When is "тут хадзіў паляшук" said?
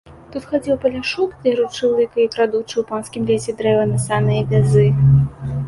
0.35-1.35